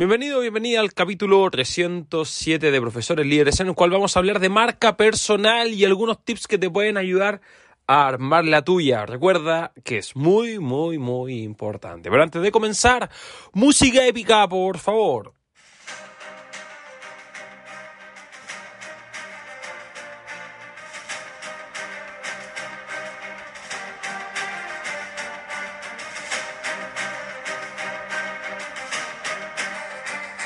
Bienvenido, 0.00 0.40
bienvenida 0.40 0.80
al 0.80 0.94
capítulo 0.94 1.46
307 1.50 2.70
de 2.70 2.80
Profesores 2.80 3.26
Líderes, 3.26 3.60
en 3.60 3.66
el 3.66 3.74
cual 3.74 3.90
vamos 3.90 4.16
a 4.16 4.20
hablar 4.20 4.40
de 4.40 4.48
marca 4.48 4.96
personal 4.96 5.74
y 5.74 5.84
algunos 5.84 6.24
tips 6.24 6.48
que 6.48 6.56
te 6.56 6.70
pueden 6.70 6.96
ayudar 6.96 7.42
a 7.86 8.08
armar 8.08 8.46
la 8.46 8.64
tuya. 8.64 9.04
Recuerda 9.04 9.74
que 9.84 9.98
es 9.98 10.16
muy, 10.16 10.58
muy, 10.58 10.96
muy 10.96 11.42
importante. 11.42 12.08
Pero 12.08 12.22
antes 12.22 12.40
de 12.40 12.50
comenzar, 12.50 13.10
música 13.52 14.06
épica, 14.06 14.48
por 14.48 14.78
favor. 14.78 15.34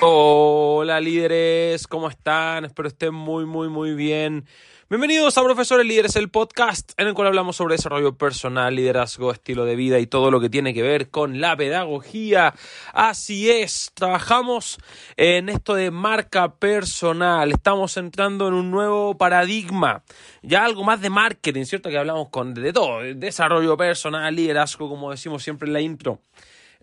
Hola 0.06 1.00
líderes, 1.00 1.86
¿cómo 1.86 2.10
están? 2.10 2.66
Espero 2.66 2.88
estén 2.88 3.14
muy, 3.14 3.46
muy, 3.46 3.70
muy 3.70 3.94
bien. 3.94 4.44
Bienvenidos 4.90 5.38
a 5.38 5.42
Profesores 5.42 5.86
Líderes, 5.86 6.14
el 6.16 6.28
podcast 6.28 6.92
en 6.98 7.06
el 7.06 7.14
cual 7.14 7.28
hablamos 7.28 7.56
sobre 7.56 7.76
desarrollo 7.76 8.18
personal, 8.18 8.76
liderazgo, 8.76 9.32
estilo 9.32 9.64
de 9.64 9.76
vida 9.76 9.98
y 10.00 10.06
todo 10.06 10.30
lo 10.30 10.40
que 10.40 10.50
tiene 10.50 10.74
que 10.74 10.82
ver 10.82 11.08
con 11.08 11.40
la 11.40 11.56
pedagogía. 11.56 12.52
Así 12.92 13.50
es, 13.50 13.92
trabajamos 13.94 14.76
en 15.16 15.48
esto 15.48 15.74
de 15.74 15.90
marca 15.90 16.56
personal, 16.56 17.50
estamos 17.50 17.96
entrando 17.96 18.46
en 18.46 18.52
un 18.52 18.70
nuevo 18.70 19.16
paradigma, 19.16 20.04
ya 20.42 20.66
algo 20.66 20.84
más 20.84 21.00
de 21.00 21.08
marketing, 21.08 21.64
¿cierto? 21.64 21.88
Que 21.88 21.96
hablamos 21.96 22.28
con 22.28 22.52
de 22.52 22.74
todo, 22.74 23.00
desarrollo 23.14 23.74
personal, 23.78 24.36
liderazgo, 24.36 24.86
como 24.86 25.12
decimos 25.12 25.42
siempre 25.42 25.66
en 25.66 25.72
la 25.72 25.80
intro 25.80 26.20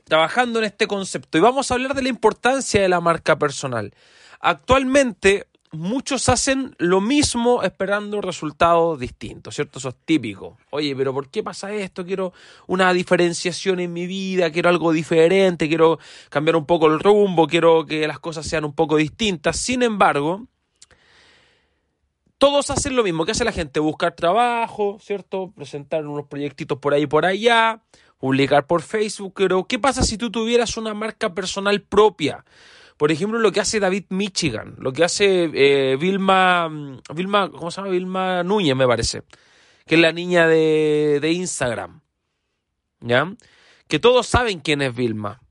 trabajando 0.04 0.60
en 0.60 0.66
este 0.66 0.88
concepto 0.88 1.38
y 1.38 1.42
vamos 1.42 1.72
a 1.72 1.76
hablar 1.76 1.94
de 1.94 2.04
la 2.04 2.10
importancia 2.10 2.82
de 2.82 2.90
la 2.90 3.02
marca 3.02 3.38
personal. 3.38 3.94
Actualmente 4.40 5.48
muchos 5.72 6.28
hacen 6.30 6.76
lo 6.80 7.00
mismo 7.00 7.64
esperando 7.64 8.22
resultados 8.22 9.00
distintos, 9.00 9.56
¿cierto? 9.56 9.80
Eso 9.80 9.90
es 9.90 9.96
típico. 10.06 10.58
Oye, 10.70 10.96
pero 10.96 11.14
¿por 11.14 11.30
qué 11.30 11.44
pasa 11.44 11.72
esto? 11.74 12.06
Quiero 12.06 12.34
una 12.68 12.92
diferenciación 12.94 13.80
en 13.80 13.94
mi 13.94 14.06
vida, 14.06 14.52
quiero 14.52 14.70
algo 14.70 14.92
diferente, 14.92 15.68
quiero 15.68 16.00
cambiar 16.30 16.58
un 16.58 16.66
poco 16.66 16.88
el 16.88 17.00
rumbo, 17.00 17.48
quiero 17.48 17.86
que 17.86 18.06
las 18.08 18.20
cosas 18.20 18.46
sean 18.46 18.66
un 18.66 18.74
poco 18.74 18.98
distintas. 18.98 19.58
Sin 19.58 19.82
embargo, 19.82 20.48
todos 22.38 22.70
hacen 22.70 22.96
lo 22.96 23.04
mismo. 23.04 23.24
¿Qué 23.24 23.32
hace 23.32 23.46
la 23.46 23.52
gente? 23.52 23.80
Buscar 23.80 24.14
trabajo, 24.16 24.98
¿cierto? 25.00 25.54
Presentar 25.56 26.06
unos 26.06 26.26
proyectitos 26.26 26.80
por 26.80 26.94
ahí 26.94 27.04
y 27.04 27.08
por 27.08 27.26
allá, 27.26 27.82
publicar 28.22 28.68
por 28.68 28.84
Facebook, 28.84 29.34
pero 29.36 29.66
¿qué 29.66 29.80
pasa 29.80 30.04
si 30.04 30.16
tú 30.16 30.30
tuvieras 30.32 30.78
una 30.78 30.94
marca 30.94 31.34
personal 31.34 31.82
propia? 31.82 32.46
Por 32.96 33.12
ejemplo, 33.12 33.40
lo 33.40 33.52
que 33.52 33.60
hace 33.60 33.80
David 33.80 34.06
Michigan, 34.10 34.76
lo 34.78 34.94
que 34.94 35.04
hace 35.04 35.50
eh, 35.56 35.98
Vilma, 35.98 36.70
Vilma, 37.14 37.50
¿cómo 37.50 37.72
se 37.72 37.82
llama? 37.82 37.92
Vilma 37.92 38.44
Núñez, 38.44 38.76
me 38.76 38.86
parece, 38.86 39.24
que 39.88 39.96
es 39.96 40.02
la 40.02 40.12
niña 40.12 40.48
de, 40.48 41.18
de 41.20 41.32
Instagram, 41.32 42.02
¿ya? 43.00 43.34
Que 43.88 43.98
todos 43.98 44.28
saben 44.28 44.60
quién 44.60 44.84
es 44.84 44.96
Vilma. 44.96 45.42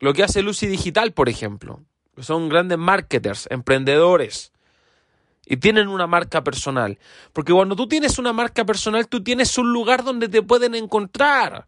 Lo 0.00 0.12
que 0.12 0.24
hace 0.24 0.42
Lucy 0.42 0.66
Digital, 0.66 1.12
por 1.12 1.28
ejemplo, 1.28 1.84
que 2.16 2.24
son 2.24 2.48
grandes 2.48 2.78
marketers, 2.78 3.46
emprendedores, 3.48 4.52
y 5.46 5.56
tienen 5.56 5.88
una 5.88 6.06
marca 6.06 6.44
personal. 6.44 6.98
Porque 7.32 7.52
cuando 7.52 7.76
tú 7.76 7.88
tienes 7.88 8.18
una 8.18 8.32
marca 8.32 8.64
personal, 8.64 9.08
tú 9.08 9.22
tienes 9.22 9.56
un 9.58 9.72
lugar 9.72 10.04
donde 10.04 10.28
te 10.28 10.42
pueden 10.42 10.74
encontrar. 10.74 11.66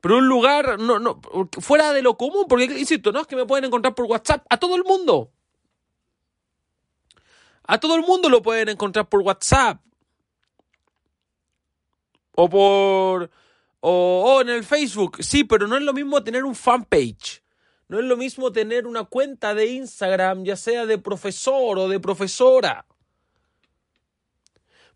Pero 0.00 0.18
un 0.18 0.28
lugar 0.28 0.78
no, 0.78 0.98
no, 0.98 1.20
fuera 1.60 1.92
de 1.92 2.02
lo 2.02 2.16
común, 2.18 2.44
porque, 2.48 2.64
insisto, 2.64 3.12
no 3.12 3.20
es 3.20 3.26
que 3.26 3.36
me 3.36 3.46
pueden 3.46 3.64
encontrar 3.64 3.94
por 3.94 4.04
WhatsApp 4.04 4.44
a 4.50 4.58
todo 4.58 4.76
el 4.76 4.84
mundo. 4.84 5.30
A 7.66 7.78
todo 7.78 7.94
el 7.96 8.02
mundo 8.02 8.28
lo 8.28 8.42
pueden 8.42 8.68
encontrar 8.68 9.08
por 9.08 9.22
WhatsApp. 9.22 9.80
O 12.36 12.48
por... 12.48 13.30
O, 13.80 14.24
o 14.26 14.40
en 14.40 14.48
el 14.48 14.64
Facebook. 14.64 15.22
Sí, 15.22 15.44
pero 15.44 15.66
no 15.66 15.76
es 15.76 15.82
lo 15.82 15.92
mismo 15.92 16.22
tener 16.22 16.44
un 16.44 16.54
fanpage. 16.54 17.42
No 17.88 17.98
es 17.98 18.04
lo 18.04 18.16
mismo 18.16 18.50
tener 18.50 18.86
una 18.86 19.04
cuenta 19.04 19.54
de 19.54 19.66
Instagram, 19.66 20.44
ya 20.44 20.56
sea 20.56 20.84
de 20.86 20.98
profesor 20.98 21.78
o 21.78 21.88
de 21.88 22.00
profesora. 22.00 22.86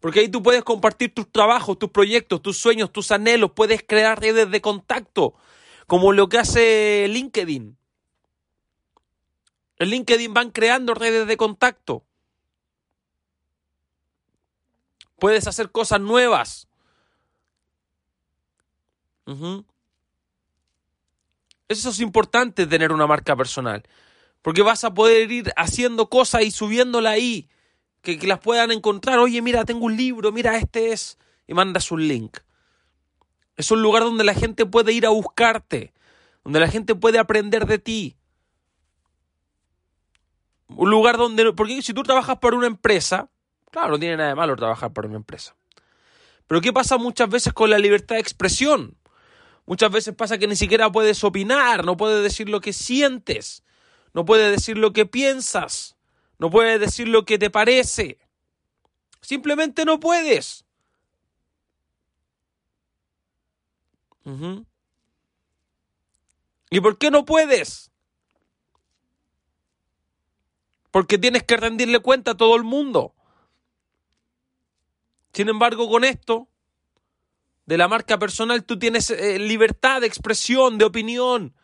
Porque 0.01 0.21
ahí 0.21 0.29
tú 0.29 0.43
puedes 0.43 0.63
compartir 0.63 1.13
tus 1.13 1.31
trabajos, 1.31 1.79
tus 1.79 1.91
proyectos, 1.91 2.41
tus 2.41 2.57
sueños, 2.57 2.93
tus 2.93 3.11
anhelos, 3.11 3.53
puedes 3.55 3.83
crear 3.87 4.21
redes 4.21 4.51
de 4.51 4.61
contacto, 4.61 5.35
como 5.87 6.13
lo 6.13 6.29
que 6.29 6.39
hace 6.39 7.07
LinkedIn. 7.09 7.77
En 9.79 9.89
LinkedIn 9.89 10.35
van 10.35 10.51
creando 10.51 10.95
redes 10.95 11.27
de 11.27 11.37
contacto. 11.37 12.05
Puedes 15.19 15.47
hacer 15.49 15.71
cosas 15.71 16.01
nuevas. 16.01 16.69
Eso 21.69 21.91
es 21.91 22.01
importante 22.01 22.67
tener 22.67 22.93
una 22.93 23.07
marca 23.07 23.37
personal. 23.37 23.83
Porque 24.43 24.63
vas 24.63 24.85
a 24.85 24.95
poder 24.95 25.31
ir 25.31 25.53
haciendo 25.57 26.09
cosas 26.09 26.43
y 26.43 26.51
subiéndola 26.53 27.11
ahí 27.11 27.49
que, 28.17 28.27
las 28.27 28.39
puedan 28.39 28.71
encontrar. 28.71 29.19
Oye, 29.19 29.43
mira, 29.43 29.65
tengo 29.65 29.85
un 29.85 29.97
libro, 29.97 30.33
mira, 30.33 30.57
este 30.57 30.93
es. 30.93 31.19
Y 31.47 31.55
mandas 31.55 31.91
un 31.91 32.07
link. 32.07 32.39
Es 33.57 33.71
un 33.71 33.83
lugar 33.83 34.05
donde 34.05 34.25
la 34.25 34.35
gente 34.35 34.67
puede 34.67 34.93
ir 34.93 35.05
a 35.07 35.11
buscarte, 35.11 35.93
donde 36.45 36.61
la 36.61 36.69
gente 36.69 36.95
puede 36.95 37.19
aprender 37.19 37.67
de 37.67 37.79
ti. 37.79 38.17
Un 40.69 40.91
lugar 40.91 41.17
donde. 41.17 41.53
Porque 41.53 41.83
si 41.83 41.93
tú 41.93 42.03
trabajas 42.03 42.39
para 42.39 42.57
una 42.57 42.67
empresa, 42.67 43.31
claro, 43.71 43.93
no 43.93 43.99
tiene 43.99 44.17
nada 44.17 44.29
de 44.31 44.35
malo 44.35 44.57
trabajar 44.57 44.93
para 44.93 45.09
una 45.09 45.17
empresa. 45.17 45.57
Pero 46.47 46.61
¿qué 46.61 46.73
pasa 46.73 46.97
muchas 46.97 47.29
veces 47.29 47.53
con 47.53 47.69
la 47.69 47.79
libertad 47.79 48.17
de 48.17 48.23
expresión? 48.23 48.97
Muchas 49.67 49.91
veces 49.93 50.15
pasa 50.15 50.39
que 50.39 50.47
ni 50.47 50.57
siquiera 50.57 50.91
puedes 50.91 51.23
opinar, 51.25 51.85
no 51.85 51.99
puedes 51.99 52.23
decir 52.23 52.49
lo 52.49 52.63
que 52.63 52.73
sientes, 52.73 53.65
no 54.15 54.25
puedes 54.25 54.51
decir 54.51 54.79
lo 54.79 54.95
que 54.95 55.05
piensas. 55.05 55.98
No 56.39 56.51
puedes 56.51 56.81
decir 56.81 57.09
lo 57.09 57.25
que 57.25 57.39
te 57.39 57.51
parece. 57.51 58.19
Simplemente 59.21 59.85
no 59.85 59.99
puedes. 59.99 60.65
¿Y 66.71 66.81
por 66.81 66.99
qué 66.99 67.11
no 67.11 67.25
puedes? 67.25 67.91
Porque 70.91 71.19
tienes 71.19 71.43
que 71.43 71.57
rendirle 71.57 71.99
cuenta 72.01 72.33
a 72.33 72.37
todo 72.37 72.55
el 72.57 72.63
mundo. 72.63 73.15
Sin 75.33 75.49
embargo, 75.49 75.89
con 75.89 76.05
esto, 76.05 76.49
de 77.67 77.79
la 77.79 77.89
marca 77.89 78.19
personal, 78.19 78.65
tú 78.65 78.79
tienes 78.79 79.11
eh, 79.11 79.39
libertad 79.39 80.03
de 80.03 80.07
expresión, 80.07 80.79
de 80.79 80.85
opinión, 80.85 81.55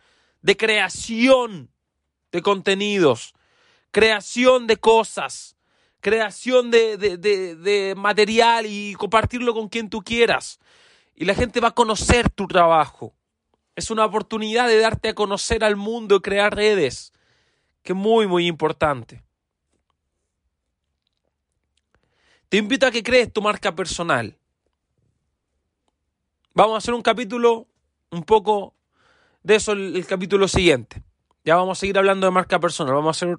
de 0.43 0.57
creación 0.57 1.71
de 2.33 2.43
contenidos 2.43 3.34
creación 3.95 4.67
de 4.67 4.77
cosas, 4.77 5.57
creación 6.01 6.73
de, 6.73 6.97
de, 6.97 7.95
material 7.97 8.67
y 8.67 8.95
compartirlo 8.95 9.55
con 9.55 9.69
quien 9.69 9.89
tú 9.89 10.03
quieras. 10.03 10.59
Y 11.15 11.25
la 11.25 11.35
gente 11.37 11.61
va 11.61 11.69
a 11.69 11.75
conocer 11.75 12.29
tu 12.29 12.49
trabajo. 12.49 13.15
Es 13.77 13.93
una 13.93 14.05
oportunidad 14.05 14.67
de 14.67 14.81
darte 14.81 15.11
a 15.11 15.15
conocer 15.15 15.63
al 15.63 15.77
mundo 15.77 16.17
y 16.17 16.21
crear 16.23 16.57
redes, 16.57 17.13
que 17.85 17.93
es 17.93 17.97
muy, 17.97 18.27
muy 18.27 18.49
importante. 18.49 19.23
Te 22.49 22.57
invito 22.57 22.89
a 22.89 22.91
que 22.91 23.05
crees 23.05 23.33
tu 23.33 23.43
marca 23.43 23.77
personal. 23.77 24.37
Vamos 26.53 26.75
a 26.75 26.79
hacer 26.79 26.95
un 26.95 27.03
capítulo 27.03 27.69
un 28.11 28.25
poco 28.25 28.75
de 29.45 29.55
eso 29.55 29.71
el 29.71 30.05
capítulo 30.05 30.49
siguiente. 30.49 31.05
Ya 31.45 31.57
vamos 31.57 31.79
a 31.79 31.81
seguir 31.81 31.99
hablando 31.99 32.27
de 32.27 32.31
marca 32.31 32.59
personal, 32.59 32.95
vamos 32.95 33.23
a 33.23 33.27
hacer 33.27 33.37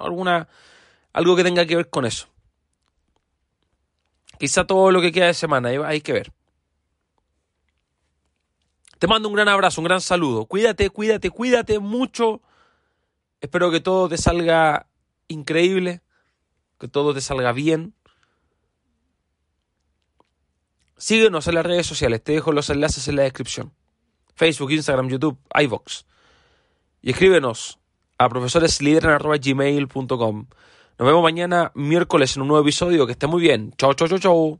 alguna 0.00 0.48
algo 1.12 1.36
que 1.36 1.44
tenga 1.44 1.66
que 1.66 1.76
ver 1.76 1.90
con 1.90 2.06
eso. 2.06 2.28
Quizá 4.38 4.64
todo 4.66 4.90
lo 4.90 5.00
que 5.00 5.12
queda 5.12 5.26
de 5.26 5.34
semana, 5.34 5.68
hay 5.68 6.00
que 6.00 6.12
ver. 6.12 6.32
Te 8.98 9.06
mando 9.06 9.28
un 9.28 9.34
gran 9.34 9.48
abrazo, 9.48 9.80
un 9.80 9.84
gran 9.84 10.00
saludo. 10.00 10.46
Cuídate, 10.46 10.88
cuídate, 10.88 11.30
cuídate 11.30 11.78
mucho. 11.78 12.40
Espero 13.40 13.70
que 13.70 13.80
todo 13.80 14.08
te 14.08 14.16
salga 14.16 14.86
increíble, 15.28 16.00
que 16.78 16.88
todo 16.88 17.12
te 17.12 17.20
salga 17.20 17.52
bien. 17.52 17.94
Síguenos 20.96 21.48
en 21.48 21.56
las 21.56 21.66
redes 21.66 21.86
sociales, 21.86 22.22
te 22.22 22.32
dejo 22.32 22.52
los 22.52 22.70
enlaces 22.70 23.08
en 23.08 23.16
la 23.16 23.22
descripción. 23.22 23.72
Facebook, 24.34 24.70
Instagram, 24.70 25.08
YouTube, 25.08 25.38
iVox 25.60 26.06
y 27.02 27.10
escríbenos 27.10 27.78
a 28.18 28.28
profesoreslideran.gmail.com. 28.28 30.46
Nos 30.98 31.06
vemos 31.06 31.22
mañana 31.22 31.72
miércoles 31.74 32.36
en 32.36 32.42
un 32.42 32.48
nuevo 32.48 32.62
episodio. 32.62 33.06
Que 33.06 33.12
esté 33.12 33.26
muy 33.26 33.40
bien. 33.42 33.72
Chau, 33.76 33.92
chau, 33.94 34.08
chau, 34.08 34.18
chau. 34.18 34.58